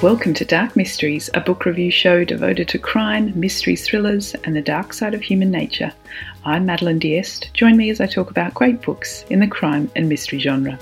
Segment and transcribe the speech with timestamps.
[0.00, 4.62] Welcome to Dark Mysteries, a book review show devoted to crime, mystery thrillers, and the
[4.62, 5.92] dark side of human nature.
[6.44, 7.52] I'm Madeline Diest.
[7.52, 10.78] Join me as I talk about great books in the crime and mystery genre.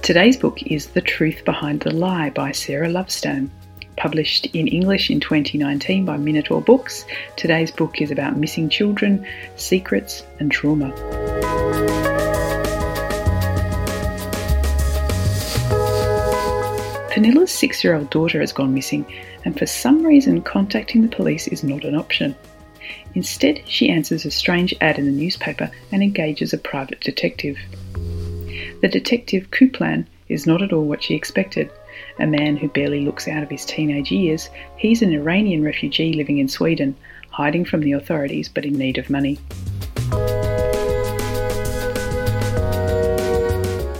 [0.00, 3.50] Today's book is The Truth Behind the Lie by Sara Lövestam.
[3.98, 7.04] Published in English in 2019 by Minotaur Books,
[7.36, 9.26] today's book is about missing children,
[9.56, 12.13] secrets, and trauma.
[17.14, 19.06] Pernilla's six year old daughter has gone missing,
[19.44, 22.34] and for some reason, contacting the police is not an option.
[23.14, 27.56] Instead, she answers a strange ad in the newspaper and engages a private detective.
[28.80, 31.70] The detective Kouplan is not at all what she expected.
[32.18, 36.38] A man who barely looks out of his teenage years, he's an Iranian refugee living
[36.38, 36.96] in Sweden,
[37.30, 39.38] hiding from the authorities but in need of money.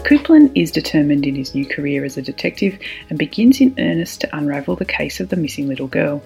[0.04, 4.36] Kouplan is determined in his new career as a detective and begins in earnest to
[4.36, 6.22] unravel the case of the missing little girl.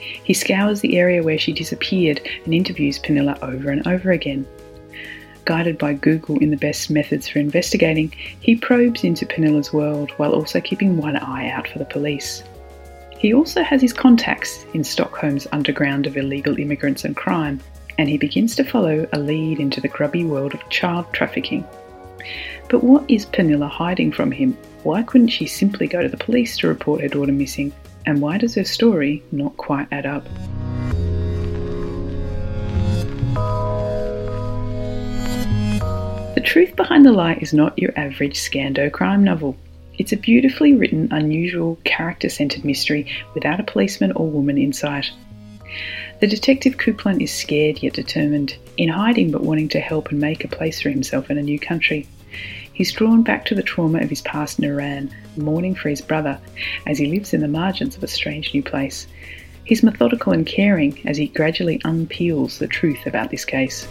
[0.00, 4.46] He scours the area where she disappeared and interviews Pernilla over and over again.
[5.44, 8.10] Guided by Google in the best methods for investigating,
[8.40, 12.42] he probes into Pernilla's world while also keeping one eye out for the police.
[13.18, 17.60] He also has his contacts in Stockholm's underground of illegal immigrants and crime,
[17.98, 21.66] and he begins to follow a lead into the grubby world of child trafficking.
[22.70, 24.56] But what is Pernilla hiding from him?
[24.84, 27.72] Why couldn't she simply go to the police to report her daughter missing?
[28.06, 30.24] And why does her story not quite add up?
[36.36, 39.56] The Truth Behind the Lie is not your average Scando crime novel.
[39.98, 45.10] It's a beautifully written, unusual, character centered mystery without a policeman or woman in sight.
[46.20, 50.44] The detective Kouplan is scared yet determined, in hiding but wanting to help and make
[50.44, 52.06] a place for himself in a new country.
[52.74, 56.38] He's drawn back to the trauma of his past in Iran, mourning for his brother,
[56.86, 59.06] as he lives in the margins of a strange new place.
[59.64, 63.86] He's methodical and caring as he gradually unpeels the truth about this case.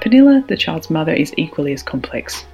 [0.00, 2.46] Pernilla, the child's mother, is equally as complex.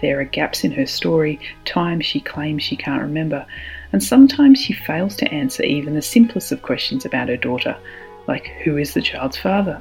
[0.00, 3.46] There are gaps in her story, times she claims she can't remember,
[3.92, 7.76] and sometimes she fails to answer even the simplest of questions about her daughter,
[8.26, 9.80] like who is the child's father?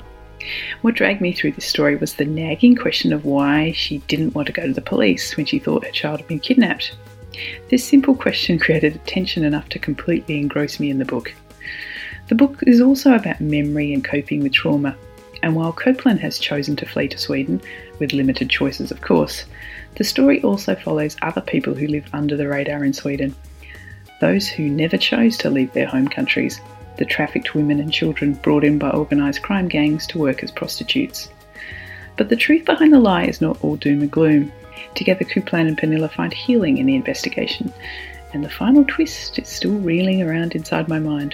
[0.82, 4.48] What dragged me through this story was the nagging question of why she didn't want
[4.48, 6.96] to go to the police when she thought her child had been kidnapped.
[7.70, 11.34] This simple question created tension enough to completely engross me in the book.
[12.28, 14.96] The book is also about memory and coping with trauma,
[15.42, 17.62] and while Kouplan has chosen to flee to Sweden,
[18.00, 19.46] with limited choices of course,
[19.96, 23.36] the story also follows other people who live under the radar in Sweden.
[24.22, 26.60] Those who never chose to leave their home countries
[26.98, 31.30] the trafficked women and children brought in by organised crime gangs to work as prostitutes.
[32.18, 34.52] But the truth behind the lie is not all doom and gloom.
[34.94, 37.74] Together, Kouplan and Pernilla find healing in the investigation,
[38.34, 41.34] and the final twist is still reeling around inside my mind.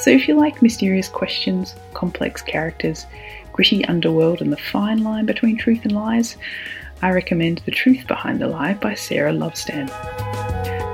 [0.00, 3.06] So, if you like mysterious questions, complex characters,
[3.52, 6.36] gritty underworld, and the fine line between truth and lies,
[7.02, 9.88] I recommend The Truth Behind the Lie by Sara Lövestam.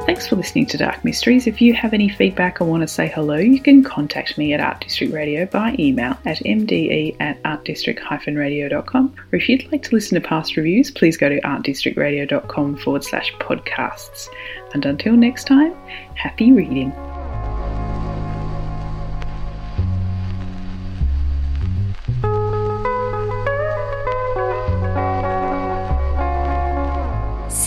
[0.07, 1.47] Thanks for listening to Dark Mysteries.
[1.47, 4.61] If you have any feedback or want to say hello, you can contact me at
[4.61, 9.15] Art District Radio by email at mde at artdistrict-radio.com.
[9.31, 13.35] Or if you'd like to listen to past reviews, please go to artdistrictradio.com forward slash
[13.35, 14.29] podcasts.
[14.73, 15.75] And until next time,
[16.15, 16.91] happy reading.